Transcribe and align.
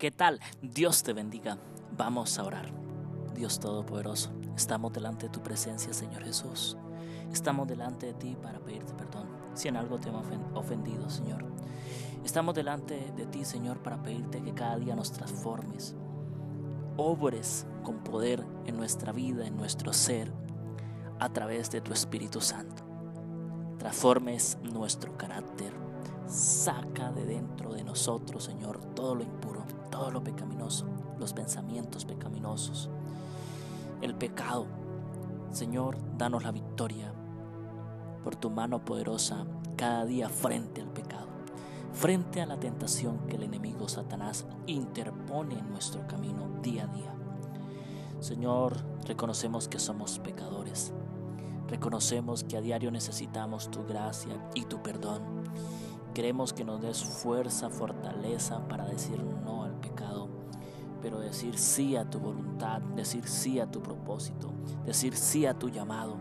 ¿Qué 0.00 0.10
tal? 0.10 0.40
Dios 0.62 1.02
te 1.02 1.12
bendiga. 1.12 1.58
Vamos 1.94 2.38
a 2.38 2.44
orar. 2.44 2.72
Dios 3.34 3.60
Todopoderoso, 3.60 4.32
estamos 4.56 4.94
delante 4.94 5.26
de 5.26 5.32
tu 5.32 5.42
presencia, 5.42 5.92
Señor 5.92 6.24
Jesús. 6.24 6.78
Estamos 7.30 7.68
delante 7.68 8.06
de 8.06 8.14
ti 8.14 8.34
para 8.42 8.60
pedirte 8.60 8.94
perdón 8.94 9.28
si 9.52 9.68
en 9.68 9.76
algo 9.76 9.98
te 9.98 10.08
hemos 10.08 10.24
ofendido, 10.54 11.10
Señor. 11.10 11.44
Estamos 12.24 12.54
delante 12.54 13.12
de 13.14 13.26
ti, 13.26 13.44
Señor, 13.44 13.82
para 13.82 14.02
pedirte 14.02 14.42
que 14.42 14.54
cada 14.54 14.78
día 14.78 14.96
nos 14.96 15.12
transformes. 15.12 15.94
Obres 16.96 17.66
con 17.82 17.98
poder 17.98 18.42
en 18.64 18.78
nuestra 18.78 19.12
vida, 19.12 19.46
en 19.46 19.58
nuestro 19.58 19.92
ser, 19.92 20.32
a 21.18 21.28
través 21.30 21.70
de 21.70 21.82
tu 21.82 21.92
Espíritu 21.92 22.40
Santo. 22.40 22.84
Transformes 23.76 24.56
nuestro 24.62 25.14
carácter. 25.18 25.89
Saca 26.30 27.12
de 27.12 27.24
dentro 27.24 27.72
de 27.74 27.84
nosotros, 27.84 28.44
Señor, 28.44 28.78
todo 28.94 29.14
lo 29.14 29.22
impuro 29.22 29.64
todo 29.90 30.10
lo 30.10 30.24
pecaminoso, 30.24 30.86
los 31.18 31.34
pensamientos 31.34 32.04
pecaminosos, 32.04 32.88
el 34.00 34.14
pecado. 34.14 34.66
Señor, 35.50 35.98
danos 36.16 36.44
la 36.44 36.52
victoria 36.52 37.12
por 38.22 38.36
tu 38.36 38.50
mano 38.50 38.84
poderosa 38.84 39.44
cada 39.76 40.06
día 40.06 40.28
frente 40.28 40.80
al 40.80 40.88
pecado, 40.88 41.26
frente 41.92 42.40
a 42.40 42.46
la 42.46 42.58
tentación 42.58 43.18
que 43.26 43.36
el 43.36 43.42
enemigo 43.42 43.88
Satanás 43.88 44.46
interpone 44.66 45.58
en 45.58 45.68
nuestro 45.70 46.06
camino 46.06 46.48
día 46.62 46.84
a 46.84 46.86
día. 46.86 47.14
Señor, 48.20 48.76
reconocemos 49.06 49.68
que 49.68 49.78
somos 49.78 50.18
pecadores. 50.18 50.92
Reconocemos 51.68 52.44
que 52.44 52.56
a 52.56 52.60
diario 52.60 52.90
necesitamos 52.90 53.70
tu 53.70 53.84
gracia 53.84 54.50
y 54.54 54.64
tu 54.64 54.82
perdón. 54.82 55.22
Queremos 56.14 56.52
que 56.52 56.64
nos 56.64 56.80
des 56.80 57.04
fuerza, 57.04 57.70
fortaleza 57.70 58.66
para 58.68 58.84
decir 58.84 59.22
no 59.22 59.64
al 59.64 59.74
pecado, 59.76 60.28
pero 61.00 61.20
decir 61.20 61.56
sí 61.56 61.96
a 61.96 62.08
tu 62.08 62.18
voluntad, 62.18 62.80
decir 62.96 63.28
sí 63.28 63.60
a 63.60 63.70
tu 63.70 63.80
propósito, 63.80 64.52
decir 64.84 65.16
sí 65.16 65.46
a 65.46 65.54
tu 65.54 65.68
llamado. 65.68 66.16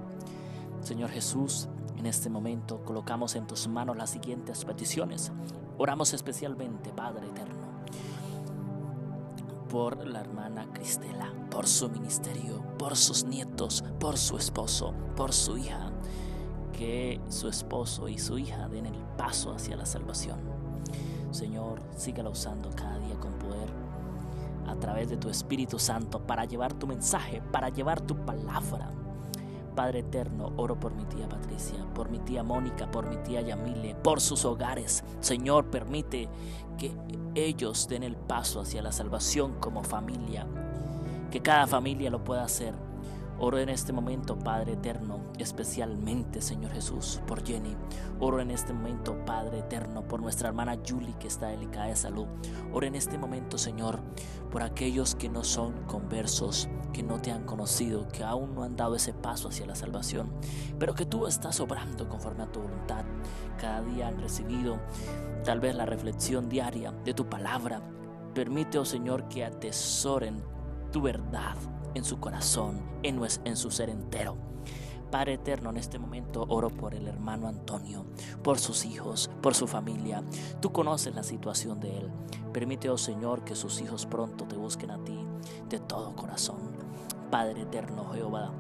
Señor 0.82 1.10
Jesús, 1.10 1.68
en 1.98 2.06
este 2.06 2.30
momento 2.30 2.84
colocamos 2.86 3.36
en 3.36 3.48
tus 3.48 3.68
manos 3.68 3.98
las 3.98 4.12
siguientes 4.12 4.64
peticiones. 4.64 5.32
Oramos 5.78 6.14
especialmente, 6.14 6.92
Padre 6.92 7.28
Eterno, 7.28 7.68
por 9.70 10.06
la 10.06 10.22
hermana 10.22 10.68
Cristela, 10.72 11.34
por 11.50 11.68
su 11.68 11.90
ministerio, 11.90 12.64
por 12.78 12.96
sus 12.96 13.24
nietos, 13.24 13.84
por 14.00 14.18
su 14.18 14.38
esposo, 14.38 14.94
por 15.16 15.34
su 15.34 15.58
hija. 15.58 15.92
Que 16.80 17.20
su 17.28 17.50
esposo 17.50 18.08
y 18.08 18.18
su 18.18 18.38
hija 18.38 18.70
den 18.70 18.86
el 18.86 18.96
paso 19.18 19.52
hacia 19.52 19.76
la 19.76 19.86
salvación. 19.86 20.40
Señor, 21.30 21.82
sígala 21.98 22.30
usando 22.30 22.70
cada 22.74 22.98
día 23.00 23.16
con 23.20 23.34
poder 23.34 23.68
a 24.66 24.76
través 24.76 25.10
de 25.10 25.18
tu 25.18 25.28
Espíritu 25.30 25.78
Santo 25.78 26.26
para 26.26 26.46
llevar 26.46 26.72
tu 26.72 26.88
mensaje, 26.88 27.42
para 27.52 27.68
llevar 27.68 28.00
tu 28.00 28.16
palabra. 28.24 28.94
Padre 29.76 30.00
eterno, 30.00 30.54
oro 30.56 30.80
por 30.80 30.94
mi 30.94 31.04
tía 31.04 31.28
Patricia, 31.28 31.86
por 31.94 32.10
mi 32.10 32.20
tía 32.20 32.44
Mónica, 32.44 32.90
por 32.90 33.10
mi 33.10 33.18
tía 33.18 33.42
Yamile, 33.42 33.96
por 33.96 34.22
sus 34.22 34.46
hogares. 34.46 35.04
Señor, 35.20 35.66
permite 35.66 36.30
que 36.78 36.96
ellos 37.36 37.90
den 37.90 38.04
el 38.04 38.16
paso 38.16 38.62
hacia 38.62 38.82
la 38.82 38.94
salvación 38.94 39.60
como 39.60 39.84
familia, 39.84 40.48
que 41.30 41.42
cada 41.42 41.68
familia 41.68 42.10
lo 42.10 42.24
pueda 42.24 42.46
hacer 42.46 42.74
Oro 43.42 43.58
en 43.58 43.70
este 43.70 43.94
momento, 43.94 44.38
Padre 44.38 44.74
eterno, 44.74 45.22
especialmente, 45.38 46.42
Señor 46.42 46.74
Jesús, 46.74 47.22
por 47.26 47.46
Jenny. 47.46 47.74
Oro 48.20 48.42
en 48.42 48.52
este 48.52 48.74
momento, 48.74 49.24
Padre 49.26 49.60
eterno, 49.60 50.06
por 50.06 50.22
nuestra 50.22 50.50
hermana 50.50 50.78
Julie 50.86 51.16
que 51.18 51.28
está 51.28 51.48
delicada 51.48 51.88
de 51.88 51.96
salud. 51.96 52.28
Oro 52.74 52.86
en 52.86 52.96
este 52.96 53.18
momento, 53.18 53.58
Señor, 53.58 54.02
por 54.52 54.62
aquellos 54.62 55.16
que 55.16 55.30
no 55.30 55.46
son 55.46 55.72
conversos, 55.86 56.68
que 56.92 57.02
no 57.02 57.22
te 57.22 57.32
han 57.32 57.46
conocido, 57.46 58.10
que 58.10 58.26
aún 58.26 58.54
no 58.54 58.64
han 58.64 58.76
dado 58.76 58.96
ese 58.96 59.14
paso 59.14 59.48
hacia 59.48 59.66
la 59.66 59.76
salvación, 59.76 60.30
pero 60.78 60.94
que 60.94 61.06
tú 61.06 61.26
estás 61.26 61.62
obrando 61.62 62.10
conforme 62.10 62.44
a 62.44 62.52
tu 62.52 62.60
voluntad. 62.60 63.06
Cada 63.58 63.82
día 63.84 64.10
han 64.10 64.20
recibido 64.20 64.80
tal 65.46 65.62
vez 65.62 65.76
la 65.76 65.86
reflexión 65.86 66.50
diaria 66.50 66.92
de 67.06 67.14
tu 67.14 67.30
palabra. 67.30 67.82
Permite, 68.34 68.80
oh 68.80 68.86
Señor, 68.86 69.30
que 69.30 69.46
atesoren 69.46 70.44
tu 70.92 71.02
verdad 71.02 71.56
en 71.96 72.04
su 72.04 72.20
corazón, 72.20 72.82
en, 73.04 73.20
en 73.46 73.58
su 73.58 73.72
ser 73.72 73.90
entero. 73.90 74.38
Padre 75.12 75.34
eterno, 75.34 75.72
en 75.72 75.78
este 75.78 75.98
momento 75.98 76.46
oro 76.50 76.70
por 76.70 76.94
el 76.94 77.08
hermano 77.08 77.48
Antonio, 77.48 78.06
por 78.44 78.60
sus 78.60 78.86
hijos, 78.86 79.30
por 79.42 79.56
su 79.56 79.66
familia. 79.66 80.24
Tú 80.62 80.72
conoces 80.72 81.16
la 81.16 81.24
situación 81.24 81.80
de 81.80 81.98
él. 81.98 82.12
Permite, 82.54 82.90
oh 82.90 82.98
Señor, 82.98 83.44
que 83.44 83.56
sus 83.56 83.82
hijos 83.82 84.06
pronto 84.06 84.46
te 84.46 84.56
busquen 84.56 84.92
a 84.92 85.04
ti 85.04 85.18
de 85.68 85.80
todo 85.80 86.16
corazón. 86.16 86.58
Padre 87.32 87.62
eterno, 87.62 88.10
Jehová, 88.14 88.52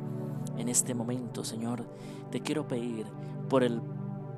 en 0.57 0.69
este 0.69 0.95
momento, 0.95 1.43
Señor, 1.43 1.85
te 2.31 2.41
quiero 2.41 2.67
pedir 2.67 3.05
por 3.47 3.63
el 3.63 3.81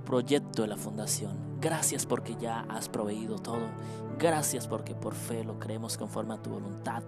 proyecto 0.05 0.63
de 0.63 0.67
la 0.67 0.77
fundación. 0.77 1.37
Gracias 1.61 2.05
porque 2.05 2.35
ya 2.35 2.65
has 2.69 2.89
proveído 2.89 3.37
todo. 3.39 3.69
Gracias 4.17 4.67
porque 4.67 4.95
por 4.95 5.13
fe 5.13 5.43
lo 5.43 5.59
creemos 5.59 5.97
conforme 5.97 6.33
a 6.33 6.41
tu 6.41 6.49
voluntad 6.49 7.03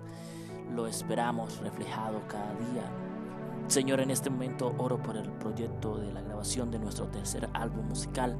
lo 0.71 0.87
esperamos 0.87 1.59
reflejado 1.59 2.21
cada 2.27 2.53
día. 2.53 2.91
Señor, 3.67 4.01
en 4.01 4.11
este 4.11 4.29
momento 4.29 4.73
oro 4.77 5.01
por 5.01 5.15
el 5.15 5.29
proyecto 5.29 5.97
de 5.97 6.11
la 6.11 6.21
grabación 6.21 6.69
de 6.69 6.79
nuestro 6.79 7.07
tercer 7.07 7.49
álbum 7.53 7.87
musical, 7.87 8.37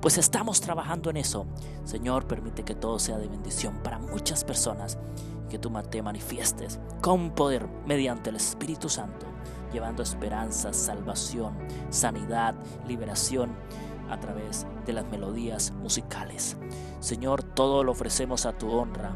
pues 0.00 0.18
estamos 0.18 0.60
trabajando 0.60 1.10
en 1.10 1.16
eso. 1.16 1.46
Señor, 1.84 2.26
permite 2.26 2.64
que 2.64 2.74
todo 2.74 2.98
sea 2.98 3.18
de 3.18 3.28
bendición 3.28 3.78
para 3.82 3.98
muchas 3.98 4.44
personas, 4.44 4.98
que 5.48 5.58
tú 5.58 5.70
te 5.90 6.02
manifiestes 6.02 6.80
con 7.00 7.30
poder 7.30 7.68
mediante 7.86 8.30
el 8.30 8.36
Espíritu 8.36 8.88
Santo, 8.88 9.26
llevando 9.72 10.02
esperanza, 10.02 10.72
salvación, 10.72 11.54
sanidad, 11.90 12.54
liberación 12.86 13.52
a 14.10 14.18
través 14.18 14.66
de 14.84 14.92
las 14.92 15.06
melodías 15.06 15.72
musicales. 15.72 16.56
Señor, 16.98 17.42
todo 17.42 17.84
lo 17.84 17.92
ofrecemos 17.92 18.44
a 18.46 18.58
tu 18.58 18.70
honra 18.70 19.14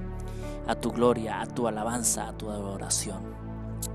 a 0.68 0.74
tu 0.74 0.92
gloria, 0.92 1.40
a 1.40 1.46
tu 1.46 1.66
alabanza, 1.66 2.28
a 2.28 2.32
tu 2.32 2.50
adoración. 2.50 3.36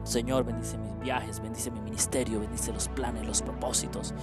Señor, 0.04 0.44
bendice 0.44 0.78
mis 0.78 1.00
viajes, 1.00 1.40
bendice 1.40 1.72
mi 1.72 1.80
ministerio, 1.80 2.40
bendice 2.40 2.74
los 2.74 2.88
planes, 2.90 3.26
los 3.26 3.42
propósitos. 3.42 4.14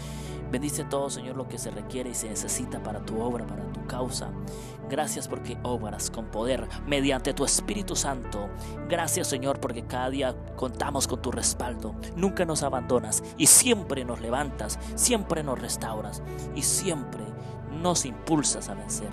Bendice 0.50 0.84
todo, 0.84 1.08
Señor, 1.08 1.36
lo 1.36 1.48
que 1.48 1.58
se 1.58 1.70
requiere 1.70 2.10
y 2.10 2.14
se 2.14 2.28
necesita 2.28 2.82
para 2.82 3.00
tu 3.04 3.20
obra, 3.20 3.46
para 3.46 3.64
tu 3.72 3.86
causa. 3.86 4.30
Gracias 4.90 5.28
porque 5.28 5.56
obras 5.62 6.10
con 6.10 6.26
poder 6.26 6.66
mediante 6.86 7.32
tu 7.32 7.44
Espíritu 7.44 7.94
Santo. 7.94 8.48
Gracias, 8.88 9.28
Señor, 9.28 9.60
porque 9.60 9.84
cada 9.84 10.10
día 10.10 10.34
contamos 10.56 11.06
con 11.06 11.22
tu 11.22 11.30
respaldo. 11.30 11.94
Nunca 12.16 12.44
nos 12.44 12.64
abandonas 12.64 13.22
y 13.38 13.46
siempre 13.46 14.04
nos 14.04 14.20
levantas, 14.20 14.78
siempre 14.96 15.44
nos 15.44 15.60
restauras 15.60 16.22
y 16.56 16.62
siempre 16.62 17.22
nos 17.80 18.04
impulsas 18.04 18.68
a 18.68 18.74
vencer. 18.74 19.10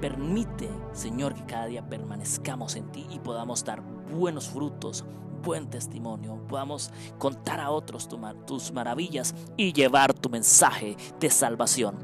Permite, 0.00 0.70
Señor, 0.92 1.34
que 1.34 1.44
cada 1.44 1.66
día 1.66 1.88
permanezcamos 1.88 2.76
en 2.76 2.90
ti 2.92 3.06
y 3.10 3.18
podamos 3.18 3.64
dar 3.64 3.82
buenos 3.82 4.48
frutos, 4.48 5.04
buen 5.42 5.68
testimonio, 5.68 6.46
podamos 6.48 6.90
contar 7.18 7.60
a 7.60 7.70
otros 7.70 8.08
tus 8.46 8.72
maravillas 8.72 9.34
y 9.56 9.72
llevar 9.72 10.14
tu 10.14 10.28
mensaje 10.28 10.96
de 11.18 11.30
salvación. 11.30 11.98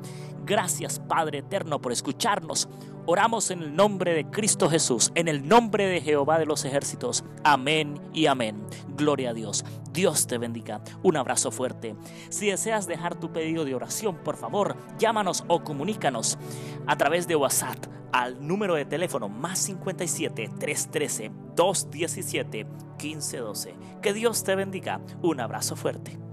Gracias, 0.45 0.99
Padre 0.99 1.39
Eterno, 1.39 1.81
por 1.81 1.93
escucharnos. 1.93 2.69
Oramos 3.07 3.51
en 3.51 3.63
el 3.63 3.77
nombre 3.77 4.15
de 4.15 4.31
Cristo 4.31 4.71
Jesús, 4.71 5.13
en 5.15 5.29
el 5.29 5.47
nombre 5.47 5.87
de 5.87 6.01
Jehová 6.01 6.39
de 6.39 6.47
los 6.47 6.65
ejércitos. 6.65 7.23
Amén 7.45 8.01
y 8.15 8.27
amén. 8.27 8.65
Gloria 8.97 9.31
a 9.31 9.35
Dios. 9.35 9.63
Dios 9.93 10.27
te 10.27 10.39
bendiga. 10.39 10.81
Un 11.03 11.19
abrazo 11.19 11.51
fuerte. 11.51 11.97
Si 12.31 12.49
deseas 12.49 12.87
dejar 12.87 13.15
tu 13.15 13.31
pedido 13.31 13.67
de 13.67 13.75
oración, 13.75 14.17
por 14.25 14.37
favor, 14.37 14.77
llámanos 14.99 15.45
o 15.49 15.63
comunícanos 15.63 16.39
a 16.87 16.97
través 16.97 17.29
de 17.29 17.37
WhatsApp 17.37 17.77
al 18.11 18.47
número 18.47 18.75
de 18.75 18.87
teléfono 18.87 19.29
más 19.29 19.59
57 19.59 20.53
313 20.59 21.31
217 21.55 22.65
1512. 22.65 23.75
Que 24.01 24.15
Dios 24.15 24.45
te 24.45 24.55
bendiga. 24.55 25.03
Un 25.21 25.41
abrazo 25.41 25.77
fuerte. 25.77 26.24